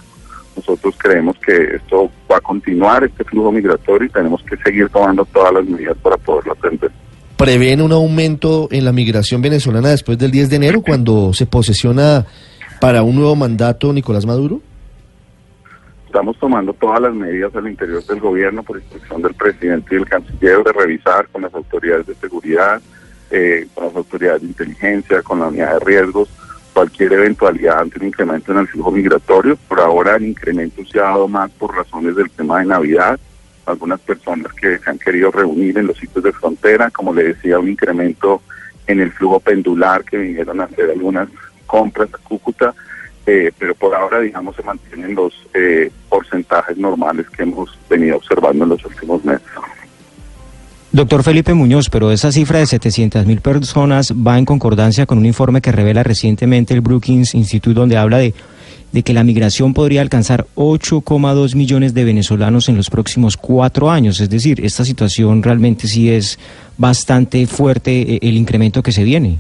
Creemos 1.05 1.35
que 1.37 1.75
esto 1.75 2.09
va 2.31 2.37
a 2.37 2.41
continuar, 2.41 3.03
este 3.03 3.23
flujo 3.25 3.51
migratorio, 3.51 4.07
y 4.07 4.09
tenemos 4.09 4.41
que 4.41 4.57
seguir 4.57 4.89
tomando 4.89 5.23
todas 5.25 5.53
las 5.53 5.63
medidas 5.63 5.95
para 6.01 6.17
poderlo 6.17 6.53
atender. 6.53 6.89
¿Prevén 7.37 7.79
un 7.79 7.91
aumento 7.91 8.67
en 8.71 8.85
la 8.85 8.91
migración 8.91 9.39
venezolana 9.39 9.89
después 9.89 10.17
del 10.17 10.31
10 10.31 10.49
de 10.49 10.55
enero, 10.55 10.81
cuando 10.81 11.31
se 11.31 11.45
posesiona 11.45 12.25
para 12.81 13.03
un 13.03 13.17
nuevo 13.17 13.35
mandato 13.35 13.93
Nicolás 13.93 14.25
Maduro? 14.25 14.61
Estamos 16.07 16.39
tomando 16.39 16.73
todas 16.73 16.99
las 16.99 17.13
medidas 17.13 17.55
al 17.55 17.67
interior 17.67 18.03
del 18.03 18.19
gobierno 18.19 18.63
por 18.63 18.77
instrucción 18.77 19.21
del 19.21 19.35
presidente 19.35 19.93
y 19.93 19.97
del 19.99 20.07
canciller 20.07 20.63
de 20.63 20.73
revisar 20.73 21.27
con 21.27 21.43
las 21.43 21.53
autoridades 21.53 22.07
de 22.07 22.15
seguridad, 22.15 22.81
eh, 23.29 23.67
con 23.75 23.85
las 23.85 23.95
autoridades 23.95 24.41
de 24.41 24.47
inteligencia, 24.47 25.21
con 25.21 25.39
la 25.39 25.49
unidad 25.49 25.73
de 25.73 25.85
riesgos, 25.85 26.29
cualquier 26.75 27.13
eventualidad 27.13 27.79
ante 27.79 27.99
un 27.99 28.07
incremento 28.07 28.51
en 28.51 28.59
el 28.59 28.67
flujo 28.67 28.91
migratorio. 28.91 29.55
Por 29.55 29.79
ahora 29.79 30.17
el 30.17 30.25
incremento 30.25 30.85
se 30.85 30.99
ha 30.99 31.03
dado 31.03 31.27
más 31.27 31.49
por 31.51 31.73
razones 31.73 32.15
del 32.15 32.29
tema 32.29 32.59
de 32.59 32.65
Navidad. 32.65 33.17
Algunas 33.65 34.01
personas 34.01 34.53
que 34.53 34.77
se 34.77 34.89
han 34.89 34.99
querido 34.99 35.31
reunir 35.31 35.77
en 35.77 35.87
los 35.87 35.97
sitios 35.97 36.23
de 36.23 36.33
frontera, 36.33 36.91
como 36.91 37.13
le 37.13 37.33
decía, 37.33 37.57
un 37.59 37.69
incremento 37.69 38.41
en 38.87 38.99
el 38.99 39.11
flujo 39.13 39.39
pendular 39.39 40.03
que 40.03 40.17
vinieron 40.17 40.59
a 40.59 40.65
hacer 40.65 40.91
algunas 40.91 41.29
compras 41.65 42.09
a 42.13 42.17
Cúcuta 42.17 42.75
eh, 43.25 43.51
pero 43.57 43.73
por 43.73 43.95
ahora, 43.95 44.19
digamos, 44.19 44.55
se 44.55 44.61
mantienen 44.61 45.15
los 45.15 45.33
eh, 45.53 45.91
porcentajes 46.09 46.77
normales 46.77 47.27
que 47.29 47.43
hemos 47.43 47.75
venido 47.89 48.17
observando 48.17 48.65
en 48.65 48.69
los 48.69 48.85
últimos 48.85 49.25
meses. 49.25 49.47
Doctor 50.95 51.23
Felipe 51.23 51.53
Muñoz, 51.53 51.89
pero 51.89 52.09
esa 52.13 52.31
cifra 52.31 52.59
de 52.59 52.65
700 52.65 53.25
mil 53.25 53.41
personas 53.41 54.13
va 54.13 54.37
en 54.37 54.45
concordancia 54.45 55.05
con 55.05 55.17
un 55.17 55.25
informe 55.25 55.59
que 55.59 55.73
revela 55.73 56.03
recientemente 56.03 56.73
el 56.73 56.79
Brookings 56.79 57.35
Institute, 57.35 57.73
donde 57.77 57.97
habla 57.97 58.19
de, 58.19 58.33
de 58.93 59.03
que 59.03 59.13
la 59.13 59.25
migración 59.25 59.73
podría 59.73 60.01
alcanzar 60.01 60.47
8,2 60.55 61.53
millones 61.53 61.93
de 61.93 62.05
venezolanos 62.05 62.69
en 62.69 62.77
los 62.77 62.89
próximos 62.89 63.35
cuatro 63.35 63.91
años. 63.91 64.21
Es 64.21 64.29
decir, 64.29 64.63
esta 64.63 64.85
situación 64.85 65.43
realmente 65.43 65.85
sí 65.89 66.09
es 66.09 66.39
bastante 66.77 67.45
fuerte 67.45 68.13
eh, 68.15 68.19
el 68.21 68.37
incremento 68.37 68.81
que 68.81 68.93
se 68.93 69.03
viene. 69.03 69.39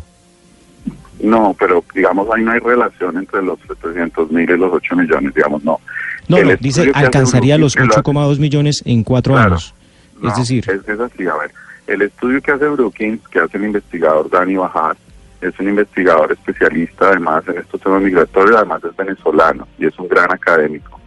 No, 1.23 1.55
pero 1.57 1.85
digamos 1.95 2.27
ahí 2.35 2.43
no 2.43 2.51
hay 2.51 2.59
relación 2.59 3.15
entre 3.17 3.41
los 3.41 3.57
700 3.65 4.29
mil 4.29 4.49
y 4.49 4.57
los 4.57 4.73
8 4.73 4.93
millones, 4.97 5.33
digamos, 5.33 5.63
no. 5.63 5.79
No, 6.27 6.43
no, 6.43 6.51
dice 6.59 6.91
alcanzaría 6.93 7.57
los 7.57 7.75
Brookings, 7.75 7.95
que 8.03 8.11
lo 8.11 8.19
hace- 8.19 8.35
8,2 8.35 8.39
millones 8.39 8.83
en 8.85 9.03
cuatro 9.03 9.35
Claro. 9.35 9.51
años. 9.53 9.73
No, 10.19 10.29
es 10.29 10.37
decir, 10.37 10.63
Es, 10.69 10.87
es 10.87 10.99
así, 10.99 11.27
a 11.27 11.35
ver. 11.35 11.51
El 11.87 12.01
estudio 12.01 12.41
que 12.41 12.51
hace 12.51 12.67
Brookings, 12.67 13.27
que 13.27 13.39
hace 13.39 13.57
el 13.57 13.65
investigador 13.65 14.29
Dani 14.29 14.55
Bajar, 14.55 14.95
es 15.41 15.59
un 15.59 15.69
investigador 15.69 16.31
especialista 16.31 17.09
además 17.09 17.43
en 17.47 17.57
estos 17.59 17.79
temas 17.81 18.01
migratorios, 18.01 18.55
además 18.55 18.83
es 18.83 18.95
venezolano 18.95 19.67
y 19.77 19.85
es 19.85 19.99
un 19.99 20.07
gran 20.07 20.31
académico. 20.31 20.99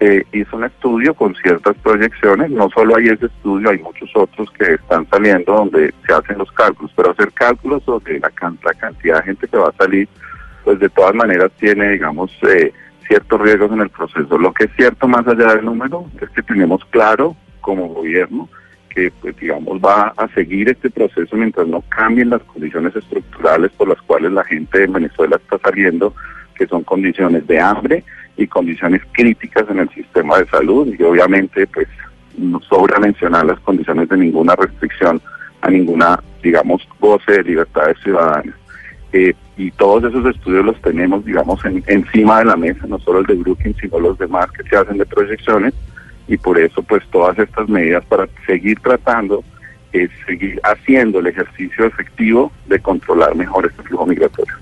Eh, 0.00 0.22
hizo 0.32 0.56
un 0.58 0.64
estudio 0.64 1.14
con 1.14 1.34
ciertas 1.36 1.74
proyecciones, 1.78 2.50
no 2.50 2.68
solo 2.68 2.96
hay 2.96 3.08
ese 3.08 3.26
estudio, 3.26 3.70
hay 3.70 3.78
muchos 3.78 4.10
otros 4.14 4.50
que 4.58 4.74
están 4.74 5.08
saliendo 5.08 5.54
donde 5.54 5.94
se 6.06 6.12
hacen 6.12 6.36
los 6.36 6.52
cálculos, 6.52 6.92
pero 6.94 7.12
hacer 7.12 7.32
cálculos 7.32 7.82
sobre 7.84 8.20
la, 8.20 8.28
can- 8.30 8.58
la 8.62 8.74
cantidad 8.74 9.18
de 9.18 9.22
gente 9.22 9.48
que 9.48 9.56
va 9.56 9.68
a 9.68 9.76
salir, 9.78 10.06
pues 10.64 10.78
de 10.78 10.90
todas 10.90 11.14
maneras 11.14 11.50
tiene, 11.58 11.92
digamos, 11.92 12.30
eh, 12.42 12.74
ciertos 13.06 13.40
riesgos 13.40 13.72
en 13.72 13.80
el 13.80 13.88
proceso. 13.88 14.36
Lo 14.36 14.52
que 14.52 14.64
es 14.64 14.70
cierto 14.76 15.08
más 15.08 15.26
allá 15.26 15.54
del 15.54 15.64
número 15.64 16.04
es 16.20 16.28
que 16.28 16.42
tenemos 16.42 16.84
claro 16.90 17.34
como 17.66 17.88
gobierno 17.88 18.48
que, 18.88 19.10
pues, 19.20 19.36
digamos, 19.36 19.78
va 19.84 20.14
a 20.16 20.28
seguir 20.28 20.68
este 20.68 20.88
proceso 20.88 21.36
mientras 21.36 21.66
no 21.66 21.82
cambien 21.88 22.30
las 22.30 22.42
condiciones 22.44 22.94
estructurales 22.94 23.72
por 23.72 23.88
las 23.88 24.00
cuales 24.02 24.30
la 24.32 24.44
gente 24.44 24.84
en 24.84 24.92
Venezuela 24.92 25.36
está 25.36 25.58
saliendo, 25.58 26.14
que 26.54 26.66
son 26.68 26.84
condiciones 26.84 27.44
de 27.48 27.60
hambre 27.60 28.04
y 28.36 28.46
condiciones 28.46 29.02
críticas 29.12 29.64
en 29.68 29.80
el 29.80 29.88
sistema 29.90 30.38
de 30.38 30.46
salud 30.46 30.94
y 30.98 31.02
obviamente, 31.02 31.66
pues, 31.66 31.88
no 32.38 32.60
sobra 32.60 33.00
mencionar 33.00 33.44
las 33.46 33.58
condiciones 33.60 34.08
de 34.08 34.16
ninguna 34.16 34.54
restricción 34.54 35.20
a 35.60 35.70
ninguna, 35.70 36.20
digamos, 36.42 36.86
goce 37.00 37.32
de 37.32 37.42
libertades 37.42 37.96
ciudadanas. 38.04 38.54
Eh, 39.12 39.34
y 39.56 39.70
todos 39.72 40.04
esos 40.04 40.24
estudios 40.34 40.64
los 40.64 40.80
tenemos, 40.82 41.24
digamos, 41.24 41.62
en- 41.64 41.82
encima 41.88 42.38
de 42.38 42.44
la 42.46 42.56
mesa, 42.56 42.86
no 42.86 42.98
solo 43.00 43.18
el 43.20 43.26
de 43.26 43.34
Brookings, 43.34 43.76
sino 43.80 43.98
los 43.98 44.16
demás 44.18 44.46
que 44.52 44.62
se 44.68 44.76
hacen 44.76 44.98
de 44.98 45.06
proyecciones, 45.06 45.74
y 46.28 46.36
por 46.36 46.58
eso, 46.58 46.82
pues, 46.82 47.02
todas 47.10 47.38
estas 47.38 47.68
medidas 47.68 48.04
para 48.06 48.28
seguir 48.46 48.78
tratando, 48.80 49.44
es 49.92 50.10
seguir 50.26 50.60
haciendo 50.64 51.20
el 51.20 51.28
ejercicio 51.28 51.86
efectivo 51.86 52.52
de 52.66 52.78
controlar 52.80 53.34
mejor 53.34 53.66
este 53.66 53.82
flujo 53.82 54.06
migratorio. 54.06 54.54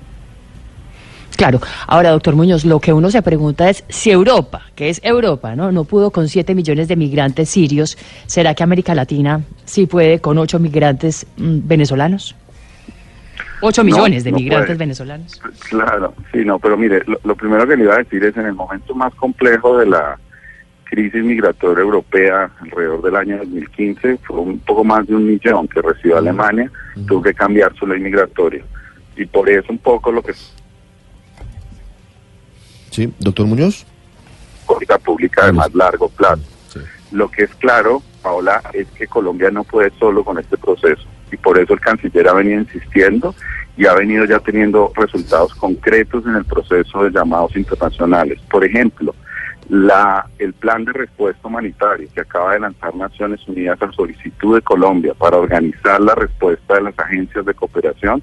Claro. 1.36 1.60
Ahora, 1.88 2.10
doctor 2.10 2.36
Muñoz, 2.36 2.64
lo 2.64 2.78
que 2.78 2.92
uno 2.92 3.10
se 3.10 3.20
pregunta 3.20 3.68
es 3.68 3.84
si 3.88 4.10
Europa, 4.12 4.62
que 4.76 4.88
es 4.88 5.00
Europa, 5.02 5.56
¿no? 5.56 5.72
No 5.72 5.84
pudo 5.84 6.10
con 6.12 6.28
7 6.28 6.54
millones 6.54 6.86
de 6.86 6.94
migrantes 6.94 7.48
sirios, 7.48 7.98
¿será 8.26 8.54
que 8.54 8.62
América 8.62 8.94
Latina 8.94 9.40
sí 9.64 9.86
puede 9.86 10.20
con 10.20 10.38
8 10.38 10.60
migrantes 10.60 11.26
mm, 11.36 11.58
venezolanos? 11.66 12.36
8 13.62 13.82
No, 13.82 13.84
millones 13.84 14.22
de 14.22 14.30
migrantes 14.30 14.66
puede. 14.68 14.78
venezolanos. 14.78 15.40
Claro, 15.68 16.14
sí, 16.32 16.44
no, 16.44 16.58
pero 16.60 16.76
mire, 16.76 17.02
lo, 17.06 17.18
lo 17.24 17.34
primero 17.34 17.66
que 17.66 17.76
le 17.76 17.84
iba 17.84 17.94
a 17.94 17.98
decir 17.98 18.22
es 18.22 18.36
en 18.36 18.46
el 18.46 18.54
momento 18.54 18.94
más 18.94 19.12
complejo 19.14 19.78
de 19.78 19.86
la 19.86 20.16
crisis 20.94 21.24
migratoria 21.24 21.82
europea, 21.82 22.50
alrededor 22.60 23.02
del 23.02 23.16
año 23.16 23.38
2015, 23.38 24.18
fue 24.18 24.38
un 24.38 24.58
poco 24.60 24.84
más 24.84 25.04
de 25.06 25.16
un 25.16 25.26
millón 25.26 25.66
que 25.66 25.82
recibió 25.82 26.18
Alemania, 26.18 26.70
tuvo 27.08 27.22
que 27.22 27.34
cambiar 27.34 27.74
su 27.74 27.84
ley 27.84 27.98
migratoria. 27.98 28.64
Y 29.16 29.26
por 29.26 29.50
eso 29.50 29.66
un 29.70 29.78
poco 29.78 30.12
lo 30.12 30.22
que 30.22 30.32
Sí, 32.90 33.12
doctor 33.18 33.46
Muñoz. 33.46 33.84
política 34.66 34.98
pública 34.98 35.46
de 35.46 35.52
más 35.52 35.74
largo 35.74 36.08
plazo. 36.08 36.42
Sí. 36.68 36.78
Lo 37.10 37.28
que 37.28 37.42
es 37.42 37.54
claro, 37.56 38.02
Paola, 38.22 38.62
es 38.72 38.86
que 38.92 39.08
Colombia 39.08 39.50
no 39.50 39.64
puede 39.64 39.90
solo 39.98 40.24
con 40.24 40.38
este 40.38 40.56
proceso 40.56 41.02
y 41.32 41.36
por 41.36 41.58
eso 41.58 41.72
el 41.74 41.80
canciller 41.80 42.28
ha 42.28 42.34
venido 42.34 42.60
insistiendo 42.60 43.34
y 43.76 43.86
ha 43.86 43.94
venido 43.94 44.24
ya 44.26 44.38
teniendo 44.38 44.92
resultados 44.94 45.52
concretos 45.56 46.24
en 46.26 46.36
el 46.36 46.44
proceso 46.44 47.02
de 47.02 47.10
llamados 47.10 47.56
internacionales. 47.56 48.38
Por 48.48 48.64
ejemplo, 48.64 49.12
la, 49.68 50.26
el 50.38 50.52
plan 50.52 50.84
de 50.84 50.92
respuesta 50.92 51.48
humanitaria 51.48 52.08
que 52.12 52.20
acaba 52.20 52.52
de 52.52 52.60
lanzar 52.60 52.94
Naciones 52.94 53.46
Unidas 53.48 53.80
a 53.80 53.92
solicitud 53.92 54.56
de 54.56 54.62
Colombia 54.62 55.14
para 55.14 55.38
organizar 55.38 56.00
la 56.00 56.14
respuesta 56.14 56.74
de 56.74 56.82
las 56.82 56.98
agencias 56.98 57.44
de 57.44 57.54
cooperación 57.54 58.22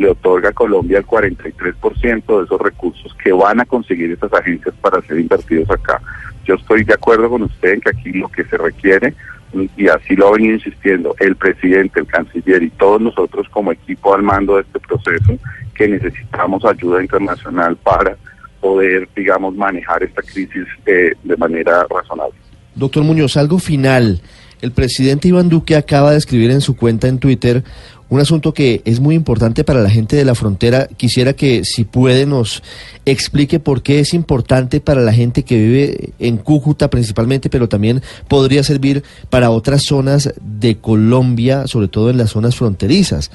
le 0.00 0.08
otorga 0.08 0.48
a 0.48 0.52
Colombia 0.52 0.98
el 0.98 1.06
43% 1.06 2.38
de 2.38 2.44
esos 2.44 2.60
recursos 2.60 3.14
que 3.22 3.32
van 3.32 3.60
a 3.60 3.66
conseguir 3.66 4.10
esas 4.10 4.32
agencias 4.32 4.74
para 4.80 5.02
ser 5.02 5.20
invertidos 5.20 5.70
acá. 5.70 6.00
Yo 6.46 6.54
estoy 6.54 6.84
de 6.84 6.94
acuerdo 6.94 7.28
con 7.28 7.42
usted 7.42 7.74
en 7.74 7.80
que 7.82 7.90
aquí 7.90 8.12
lo 8.12 8.28
que 8.28 8.44
se 8.44 8.56
requiere, 8.56 9.14
y 9.76 9.88
así 9.88 10.16
lo 10.16 10.28
ha 10.28 10.32
venido 10.32 10.54
insistiendo 10.54 11.14
el 11.18 11.36
presidente, 11.36 12.00
el 12.00 12.06
canciller 12.06 12.62
y 12.62 12.70
todos 12.70 13.00
nosotros 13.00 13.46
como 13.50 13.72
equipo 13.72 14.14
al 14.14 14.22
mando 14.22 14.56
de 14.56 14.62
este 14.62 14.80
proceso, 14.80 15.38
que 15.74 15.88
necesitamos 15.88 16.64
ayuda 16.64 17.02
internacional 17.02 17.76
para 17.76 18.16
poder, 18.60 19.08
digamos, 19.16 19.54
manejar 19.54 20.02
esta 20.02 20.22
crisis 20.22 20.66
eh, 20.86 21.12
de 21.22 21.36
manera 21.36 21.86
razonable. 21.88 22.34
Doctor 22.74 23.04
Muñoz, 23.04 23.36
algo 23.36 23.58
final. 23.58 24.20
El 24.60 24.72
presidente 24.72 25.28
Iván 25.28 25.48
Duque 25.48 25.74
acaba 25.74 26.12
de 26.12 26.18
escribir 26.18 26.50
en 26.50 26.60
su 26.60 26.76
cuenta 26.76 27.08
en 27.08 27.18
Twitter 27.18 27.64
un 28.10 28.20
asunto 28.20 28.52
que 28.52 28.82
es 28.84 29.00
muy 29.00 29.14
importante 29.14 29.62
para 29.64 29.80
la 29.80 29.88
gente 29.88 30.16
de 30.16 30.24
la 30.24 30.34
frontera. 30.34 30.88
Quisiera 30.96 31.32
que, 31.32 31.64
si 31.64 31.84
puede, 31.84 32.26
nos 32.26 32.62
explique 33.06 33.60
por 33.60 33.82
qué 33.82 34.00
es 34.00 34.12
importante 34.14 34.80
para 34.80 35.00
la 35.00 35.12
gente 35.12 35.44
que 35.44 35.56
vive 35.56 36.12
en 36.18 36.36
Cúcuta 36.36 36.90
principalmente, 36.90 37.48
pero 37.48 37.68
también 37.68 38.02
podría 38.26 38.64
servir 38.64 39.04
para 39.30 39.50
otras 39.50 39.84
zonas 39.84 40.34
de 40.42 40.78
Colombia, 40.78 41.68
sobre 41.68 41.88
todo 41.88 42.10
en 42.10 42.18
las 42.18 42.30
zonas 42.30 42.56
fronterizas. 42.56 43.30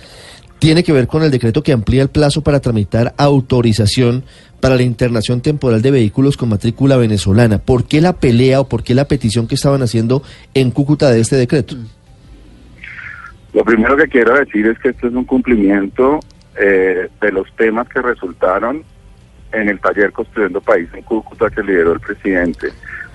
Tiene 0.66 0.84
que 0.84 0.94
ver 0.94 1.06
con 1.06 1.22
el 1.22 1.30
decreto 1.30 1.62
que 1.62 1.74
amplía 1.74 2.02
el 2.02 2.10
plazo 2.10 2.42
para 2.42 2.60
tramitar 2.60 3.14
autorización 3.20 4.24
para 4.60 4.74
la 4.74 4.82
internación 4.82 5.40
temporal 5.40 5.84
de 5.84 5.92
vehículos 5.92 6.38
con 6.38 6.50
matrícula 6.50 6.98
venezolana. 6.98 7.60
¿Por 7.60 7.88
qué 7.88 8.02
la 8.02 8.14
pelea 8.14 8.62
o 8.62 8.68
por 8.68 8.82
qué 8.82 8.96
la 8.96 9.06
petición 9.06 9.48
que 9.48 9.54
estaban 9.54 9.84
haciendo 9.84 10.24
en 10.56 10.72
Cúcuta 10.72 11.12
de 11.12 11.20
este 11.20 11.36
decreto? 11.36 11.76
Lo 13.54 13.64
primero 13.64 13.96
que 13.96 14.08
quiero 14.08 14.34
decir 14.34 14.66
es 14.66 14.80
que 14.80 14.90
esto 14.90 15.08
es 15.08 15.14
un 15.14 15.26
cumplimiento 15.26 16.20
eh, 16.60 17.10
de 17.22 17.32
los 17.32 17.46
temas 17.58 17.88
que 17.88 18.02
resultaron 18.02 18.82
en 19.52 19.70
el 19.70 19.80
taller 19.80 20.12
Construyendo 20.14 20.62
País 20.62 20.90
en 20.96 21.04
Cúcuta 21.04 21.48
que 21.52 21.62
lideró 21.62 21.94
el 21.94 22.00
presidente. 22.00 22.70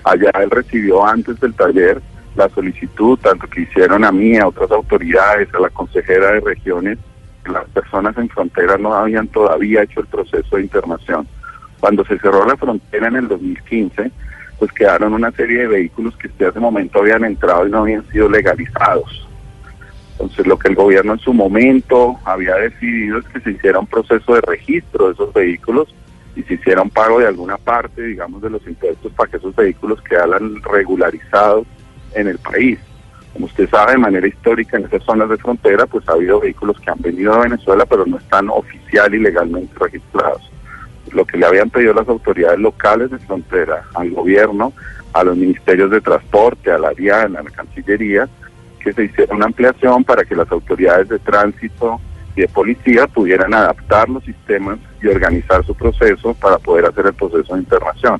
Allá 0.05 0.31
él 0.41 0.51
recibió 0.51 1.05
antes 1.05 1.37
del 1.41 1.53
taller 1.53 2.01
la 2.37 2.47
solicitud, 2.47 3.19
tanto 3.19 3.45
que 3.47 3.63
hicieron 3.63 4.05
a 4.05 4.11
mí, 4.13 4.37
a 4.37 4.47
otras 4.47 4.71
autoridades, 4.71 5.53
a 5.53 5.59
la 5.59 5.69
consejera 5.69 6.31
de 6.31 6.39
regiones, 6.39 6.97
las 7.45 7.67
personas 7.69 8.17
en 8.17 8.29
frontera 8.29 8.77
no 8.77 8.93
habían 8.93 9.27
todavía 9.27 9.83
hecho 9.83 10.01
el 10.01 10.07
proceso 10.07 10.55
de 10.55 10.63
internación. 10.63 11.27
Cuando 11.79 12.05
se 12.05 12.19
cerró 12.19 12.45
la 12.45 12.57
frontera 12.57 13.07
en 13.07 13.15
el 13.15 13.27
2015, 13.27 14.11
pues 14.59 14.71
quedaron 14.73 15.13
una 15.13 15.31
serie 15.31 15.61
de 15.61 15.67
vehículos 15.67 16.15
que 16.17 16.27
hasta 16.27 16.49
ese 16.49 16.59
momento 16.59 16.99
habían 16.99 17.25
entrado 17.25 17.67
y 17.67 17.71
no 17.71 17.79
habían 17.79 18.07
sido 18.09 18.29
legalizados. 18.29 19.27
Entonces 20.11 20.45
lo 20.45 20.59
que 20.59 20.67
el 20.67 20.75
gobierno 20.75 21.13
en 21.13 21.19
su 21.19 21.33
momento 21.33 22.19
había 22.25 22.55
decidido 22.55 23.17
es 23.17 23.25
que 23.25 23.39
se 23.39 23.51
hiciera 23.51 23.79
un 23.79 23.87
proceso 23.87 24.35
de 24.35 24.41
registro 24.41 25.07
de 25.07 25.13
esos 25.13 25.33
vehículos 25.33 25.95
y 26.35 26.43
se 26.43 26.53
hiciera 26.53 26.83
un 26.83 26.91
pago 26.91 27.19
de 27.19 27.27
alguna 27.27 27.57
parte, 27.57 28.03
digamos, 28.03 28.41
de 28.41 28.51
los 28.51 28.65
impuestos 28.67 29.11
para 29.13 29.31
que 29.31 29.37
esos 29.37 29.55
vehículos 29.55 29.99
quedaran 30.03 30.61
regularizados 30.61 31.65
en 32.13 32.27
el 32.27 32.37
país. 32.37 32.79
Como 33.33 33.45
usted 33.45 33.69
sabe, 33.69 33.93
de 33.93 33.97
manera 33.97 34.27
histórica 34.27 34.77
en 34.77 34.85
esas 34.85 35.03
zonas 35.03 35.29
de 35.29 35.37
frontera, 35.37 35.85
pues 35.85 36.07
ha 36.09 36.13
habido 36.13 36.39
vehículos 36.39 36.79
que 36.79 36.91
han 36.91 36.99
venido 36.99 37.33
a 37.33 37.39
Venezuela, 37.39 37.85
pero 37.85 38.05
no 38.05 38.17
están 38.17 38.49
oficial 38.49 39.13
y 39.13 39.19
legalmente 39.19 39.73
registrados. 39.79 40.51
Lo 41.13 41.25
que 41.25 41.37
le 41.37 41.45
habían 41.45 41.69
pedido 41.69 41.93
las 41.93 42.07
autoridades 42.07 42.59
locales 42.59 43.09
de 43.11 43.19
frontera, 43.19 43.83
al 43.95 44.11
gobierno, 44.11 44.73
a 45.13 45.23
los 45.23 45.37
ministerios 45.37 45.91
de 45.91 46.01
transporte, 46.01 46.71
a 46.71 46.77
la 46.77 46.91
DIAN, 46.91 47.37
a 47.37 47.43
la 47.43 47.49
Cancillería, 47.49 48.27
que 48.79 48.93
se 48.93 49.05
hiciera 49.05 49.35
una 49.35 49.45
ampliación 49.45 50.03
para 50.03 50.23
que 50.23 50.35
las 50.35 50.51
autoridades 50.51 51.09
de 51.09 51.19
tránsito 51.19 51.99
y 52.35 52.41
de 52.41 52.47
policía 52.47 53.07
pudieran 53.07 53.53
adaptar 53.53 54.09
los 54.09 54.23
sistemas 54.23 54.79
y 55.01 55.07
organizar 55.07 55.65
su 55.65 55.75
proceso 55.75 56.33
para 56.35 56.57
poder 56.57 56.85
hacer 56.85 57.05
el 57.07 57.13
proceso 57.13 57.53
de 57.53 57.61
internación. 57.61 58.19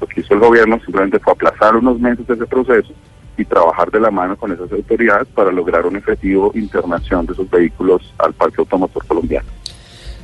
Lo 0.00 0.06
que 0.06 0.20
hizo 0.20 0.34
el 0.34 0.40
gobierno 0.40 0.78
simplemente 0.84 1.18
fue 1.18 1.32
aplazar 1.32 1.76
unos 1.76 1.98
meses 1.98 2.28
ese 2.28 2.46
proceso 2.46 2.92
y 3.38 3.44
trabajar 3.44 3.90
de 3.90 4.00
la 4.00 4.10
mano 4.10 4.36
con 4.36 4.52
esas 4.52 4.70
autoridades 4.72 5.28
para 5.34 5.50
lograr 5.52 5.86
un 5.86 5.96
efectivo 5.96 6.50
internación 6.54 7.24
de 7.24 7.32
esos 7.32 7.48
vehículos 7.48 8.02
al 8.18 8.34
parque 8.34 8.56
automotor 8.58 9.06
colombiano. 9.06 9.46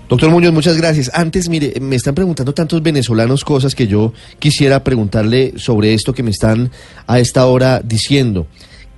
Doctor 0.08 0.30
Muñoz, 0.30 0.52
muchas 0.52 0.76
gracias. 0.76 1.10
Antes, 1.14 1.48
mire, 1.48 1.72
me 1.80 1.96
están 1.96 2.14
preguntando 2.14 2.52
tantos 2.52 2.82
venezolanos 2.82 3.42
cosas 3.44 3.74
que 3.74 3.86
yo 3.86 4.12
quisiera 4.38 4.84
preguntarle 4.84 5.54
sobre 5.56 5.94
esto 5.94 6.12
que 6.12 6.22
me 6.22 6.30
están 6.30 6.70
a 7.06 7.18
esta 7.20 7.46
hora 7.46 7.80
diciendo. 7.82 8.46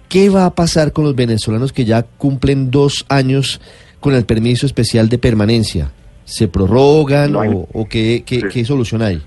¿Qué 0.09 0.31
va 0.31 0.47
a 0.47 0.55
pasar 0.55 0.93
con 0.93 1.05
los 1.05 1.15
venezolanos 1.15 1.73
que 1.73 1.85
ya 1.85 2.03
cumplen 2.03 2.71
dos 2.71 3.05
años 3.09 3.61
con 4.01 4.15
el 4.15 4.25
permiso 4.25 4.67
especial 4.67 5.09
de 5.09 5.19
permanencia? 5.19 5.93
¿Se 6.25 6.49
prorrogan 6.49 7.33
No 7.33 7.41
hay- 7.41 7.51
o, 7.51 7.69
o 7.73 7.89
qué, 7.89 8.25
qué, 8.27 8.41
Sí. 8.41 8.47
qué 8.53 8.65
solución 8.65 9.03
hay? 9.03 9.23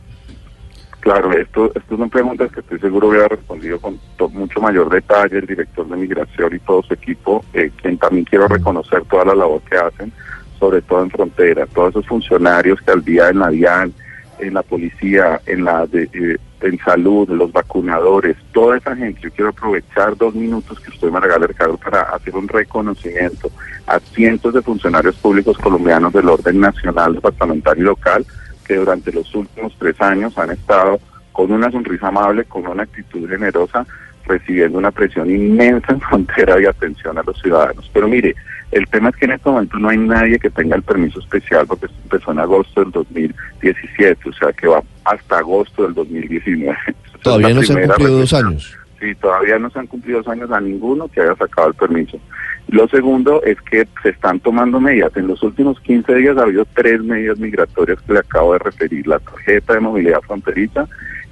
Claro, 1.01 1.32
esto, 1.32 1.72
esto 1.74 1.96
son 1.98 2.10
preguntas 2.10 2.51
que 2.51 2.60
estoy 2.60 2.77
seguro 2.79 3.08
hubiera 3.08 3.29
respondido 3.29 3.79
con 3.79 3.98
to- 4.18 4.27
mucho 4.29 4.60
mayor 4.60 4.89
detalle 4.89 5.38
el 5.38 5.46
director 5.46 5.88
de 5.88 5.96
migración 5.96 6.53
y 6.56 6.60
todo 6.60 6.84
su 6.84 6.94
equipo, 6.94 7.44
eh, 7.53 7.72
quien 7.82 7.98
también 7.98 8.25
quiero 8.25 8.48
reconocer 8.50 9.03
toda 9.06 9.25
la 9.25 9.36
labor 9.36 9.62
que 9.70 9.77
hacen. 9.77 10.12
sobre 10.60 10.82
todo 10.82 11.03
en 11.03 11.10
frontera, 11.10 11.65
todos 11.68 11.91
esos 11.91 12.06
funcionarios 12.06 12.82
que 12.82 12.91
al 12.91 13.01
día 13.01 13.29
en 13.29 13.39
la 13.39 13.48
DIAN, 13.48 13.94
en 14.39 14.53
la 14.53 14.62
policía, 14.62 15.39
en 15.46 15.63
la 15.63 15.88
de, 15.88 16.03
eh, 16.12 16.38
en 16.60 16.77
salud, 16.79 17.29
los 17.29 17.53
vacunadores, 17.53 18.36
toda 18.51 18.75
esa 18.75 18.94
gente, 18.94 19.22
yo 19.22 19.32
quiero 19.32 19.51
aprovechar 19.51 20.18
dos 20.18 20.36
minutos 20.36 20.77
que 20.82 20.89
usted 20.89 21.10
me 21.12 21.22
regala, 21.22 21.48
Ricardo, 21.48 21.77
para 21.77 22.01
hacer 22.01 22.36
un 22.36 22.46
reconocimiento 22.50 23.50
a 23.88 24.01
cientos 24.01 24.53
de 24.53 24.62
funcionarios 24.62 25.15
públicos 25.15 25.58
colombianos 25.58 26.12
del 26.12 26.27
orden 26.27 26.60
nacional, 26.60 27.13
departamental 27.15 27.77
y 27.77 27.84
local, 27.84 28.25
que 28.69 28.75
durante 28.75 29.11
los 29.11 29.33
últimos 29.33 29.73
tres 29.79 29.99
años 29.99 30.38
han 30.38 30.51
estado 30.51 30.99
con 31.31 31.51
una 31.51 31.71
sonrisa 31.71 32.09
amable, 32.09 32.45
con 32.45 32.67
una 32.67 32.83
actitud 32.83 33.27
generosa, 33.27 33.83
recibiendo 34.27 34.77
una 34.77 34.91
presión 34.91 35.27
inmensa 35.27 35.91
en 35.91 35.99
frontera 36.07 36.61
y 36.61 36.65
atención 36.67 37.17
a 37.17 37.23
los 37.23 37.41
ciudadanos. 37.41 37.89
Pero 37.91 38.07
mire, 38.07 38.35
el 38.71 38.88
tema 38.89 39.09
es 39.09 39.15
que 39.15 39.25
en 39.25 39.31
este 39.31 39.49
momento 39.49 39.79
no 39.79 39.89
hay 39.89 39.97
nadie 39.97 40.38
que 40.38 40.51
tenga 40.51 40.75
el 40.75 40.83
permiso 40.83 41.19
especial 41.19 41.65
porque 41.65 41.88
empezó 42.03 42.31
en 42.31 42.39
agosto 42.39 42.81
del 42.81 42.91
2017, 42.91 44.29
o 44.29 44.33
sea 44.33 44.53
que 44.53 44.67
va 44.67 44.83
hasta 45.05 45.39
agosto 45.39 45.83
del 45.83 45.95
2019. 45.95 46.77
Todavía 47.23 47.49
no 47.49 47.63
se 47.63 47.73
han 47.73 47.88
cumplido 47.88 48.19
dos 48.19 48.33
años. 48.33 48.78
Sí, 49.00 49.15
todavía 49.15 49.58
no 49.60 49.70
se 49.70 49.79
han 49.79 49.88
cumplido 49.88 50.20
dos 50.20 50.27
años 50.27 50.51
a 50.51 50.60
ninguno 50.60 51.08
que 51.08 51.22
haya 51.22 51.36
sacado 51.36 51.70
el 51.70 51.74
permiso. 51.74 52.20
Lo 52.68 52.88
segundo 52.88 53.41
es 53.44 53.60
que 53.62 53.88
se 54.03 54.10
están 54.10 54.39
tomando 54.39 54.79
medidas. 54.79 55.15
En 55.15 55.27
los 55.27 55.41
últimos 55.41 55.79
15 55.79 56.13
días 56.15 56.38
ha 56.38 56.44
habido 56.44 56.65
tres 56.65 57.01
medidas 57.01 57.39
migratorias 57.39 58.00
que 58.01 58.13
le 58.13 58.20
acabo 58.20 58.53
de 58.53 58.60
referir. 58.60 59.08
La 59.08 59.20
tarjeta 59.20 59.74
de 59.74 59.79
movilidad 59.79 60.22
fronteriza, 60.22 60.88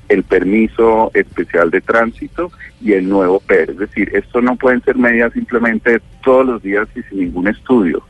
el 0.09 0.23
permiso 0.23 1.11
especial 1.13 1.69
de 1.69 1.81
tránsito 1.81 2.51
y 2.81 2.93
el 2.93 3.07
nuevo 3.07 3.39
PER. 3.41 3.71
Es 3.71 3.77
decir, 3.77 4.09
esto 4.15 4.41
no 4.41 4.55
pueden 4.55 4.81
ser 4.83 4.95
medidas 4.95 5.33
simplemente 5.33 6.01
todos 6.23 6.45
los 6.45 6.63
días 6.63 6.87
y 6.95 7.03
sin 7.03 7.19
ningún 7.19 7.47
estudio. 7.47 8.01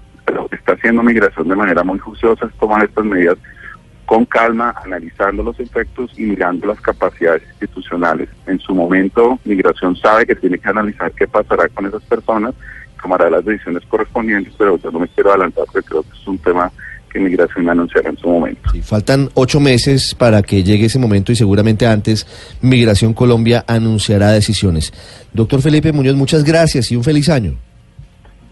Que 0.50 0.56
está 0.56 0.74
haciendo 0.74 1.04
migración 1.04 1.48
de 1.48 1.56
manera 1.56 1.84
muy 1.84 2.00
juiciosa 2.00 2.46
es 2.46 2.54
tomar 2.60 2.84
estas 2.86 3.04
medidas 3.04 3.38
con 4.08 4.24
calma, 4.24 4.74
analizando 4.86 5.44
los 5.44 5.60
efectos 5.60 6.12
y 6.18 6.24
mirando 6.24 6.66
las 6.66 6.80
capacidades 6.80 7.44
institucionales. 7.50 8.30
En 8.48 8.58
su 8.58 8.74
momento, 8.74 9.38
migración 9.44 9.98
sabe 9.98 10.26
que 10.26 10.34
tiene 10.34 10.58
que 10.58 10.70
analizar 10.70 11.12
qué 11.12 11.28
pasará 11.28 11.68
con 11.68 11.86
esas 11.86 12.02
personas, 12.04 12.56
tomará 13.02 13.30
las 13.30 13.44
decisiones 13.44 13.84
correspondientes, 13.86 14.54
pero 14.58 14.80
yo 14.80 14.92
no 14.92 15.00
me 15.00 15.10
quiero 15.10 15.32
adelantar 15.32 15.66
porque 15.66 15.90
creo 15.90 16.04
que 16.04 16.18
es 16.18 16.26
un 16.26 16.38
tema 16.38 16.72
que 17.12 17.20
Migración 17.20 17.70
anunciará 17.70 18.10
en 18.10 18.18
su 18.18 18.30
momento. 18.30 18.70
faltan 18.82 19.30
ocho 19.34 19.60
meses 19.60 20.16
para 20.16 20.42
que 20.42 20.64
llegue 20.64 20.86
ese 20.86 21.00
momento 21.00 21.34
y 21.34 21.36
seguramente 21.36 21.86
antes 21.86 22.26
Migración 22.62 23.14
Colombia 23.14 23.66
anunciará 23.68 24.32
decisiones. 24.32 24.94
Doctor 25.34 25.62
Felipe 25.62 25.92
Muñoz, 25.92 26.16
muchas 26.16 26.46
gracias 26.46 26.94
y 26.94 26.96
un 26.96 27.04
feliz 27.04 27.28
año. 27.28 27.58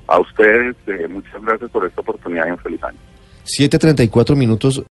A 0.08 0.20
ustedes, 0.20 0.76
eh, 0.88 1.08
muchas 1.10 1.42
gracias 1.42 1.72
por 1.72 1.86
esta 1.86 2.02
oportunidad 2.02 2.46
y 2.48 2.52
un 2.52 2.58
feliz 2.58 2.84
año. 2.84 3.00
7.34 3.46 4.36
minutos. 4.36 4.84